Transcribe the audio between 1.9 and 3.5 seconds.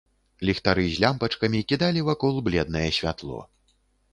вакол бледнае святло.